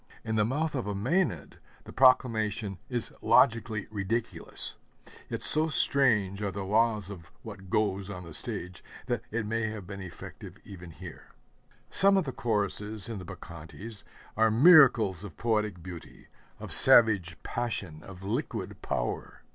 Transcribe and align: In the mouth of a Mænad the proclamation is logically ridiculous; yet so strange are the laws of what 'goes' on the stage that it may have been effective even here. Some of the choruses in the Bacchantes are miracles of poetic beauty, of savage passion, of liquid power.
In 0.23 0.35
the 0.35 0.43
mouth 0.43 0.73
of 0.73 0.87
a 0.87 0.95
Mænad 0.95 1.57
the 1.83 1.93
proclamation 1.93 2.79
is 2.89 3.13
logically 3.21 3.85
ridiculous; 3.91 4.77
yet 5.29 5.43
so 5.43 5.67
strange 5.67 6.41
are 6.41 6.49
the 6.49 6.63
laws 6.65 7.11
of 7.11 7.31
what 7.43 7.69
'goes' 7.69 8.09
on 8.09 8.23
the 8.23 8.33
stage 8.33 8.83
that 9.05 9.21
it 9.29 9.45
may 9.45 9.67
have 9.67 9.85
been 9.85 10.01
effective 10.01 10.57
even 10.63 10.89
here. 10.89 11.35
Some 11.91 12.17
of 12.17 12.25
the 12.25 12.31
choruses 12.31 13.09
in 13.09 13.19
the 13.19 13.25
Bacchantes 13.25 14.03
are 14.35 14.49
miracles 14.49 15.23
of 15.23 15.37
poetic 15.37 15.83
beauty, 15.83 16.29
of 16.59 16.73
savage 16.73 17.37
passion, 17.43 18.01
of 18.01 18.23
liquid 18.23 18.81
power. 18.81 19.43